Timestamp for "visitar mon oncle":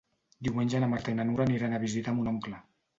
1.87-2.69